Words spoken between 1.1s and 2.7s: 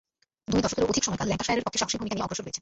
ল্যাঙ্কাশায়ারের পক্ষে সাহসী ভূমিকা নিয়ে অগ্রসর হয়েছেন।